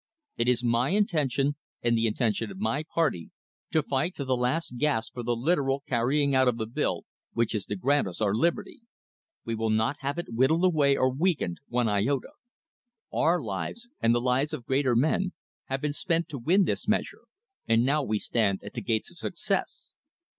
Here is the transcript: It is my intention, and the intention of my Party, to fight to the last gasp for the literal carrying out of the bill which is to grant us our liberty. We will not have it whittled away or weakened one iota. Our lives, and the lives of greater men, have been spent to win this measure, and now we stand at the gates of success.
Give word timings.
It 0.35 0.47
is 0.47 0.63
my 0.63 0.89
intention, 0.89 1.57
and 1.83 1.95
the 1.95 2.07
intention 2.07 2.49
of 2.49 2.57
my 2.57 2.81
Party, 2.81 3.29
to 3.69 3.83
fight 3.83 4.15
to 4.15 4.25
the 4.25 4.35
last 4.35 4.79
gasp 4.79 5.13
for 5.13 5.21
the 5.21 5.35
literal 5.35 5.81
carrying 5.87 6.33
out 6.33 6.47
of 6.47 6.57
the 6.57 6.65
bill 6.65 7.03
which 7.33 7.53
is 7.53 7.65
to 7.65 7.75
grant 7.75 8.07
us 8.07 8.19
our 8.19 8.33
liberty. 8.33 8.79
We 9.45 9.53
will 9.53 9.69
not 9.69 9.97
have 9.99 10.17
it 10.17 10.33
whittled 10.33 10.65
away 10.65 10.97
or 10.97 11.13
weakened 11.13 11.59
one 11.67 11.87
iota. 11.87 12.31
Our 13.13 13.39
lives, 13.39 13.89
and 13.99 14.15
the 14.15 14.21
lives 14.21 14.53
of 14.53 14.65
greater 14.65 14.95
men, 14.95 15.33
have 15.65 15.81
been 15.81 15.93
spent 15.93 16.27
to 16.29 16.39
win 16.39 16.63
this 16.63 16.87
measure, 16.87 17.27
and 17.67 17.85
now 17.85 18.01
we 18.01 18.17
stand 18.17 18.63
at 18.63 18.73
the 18.73 18.81
gates 18.81 19.11
of 19.11 19.19
success. 19.19 19.93